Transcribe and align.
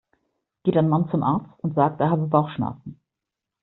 Geht 0.63 0.75
ein 0.77 0.89
Mann 0.89 1.09
zum 1.11 1.21
Arzt 1.21 1.53
und 1.59 1.75
sagt, 1.75 2.01
er 2.01 2.09
habe 2.09 2.25
Bauchschmerzen. 2.25 2.99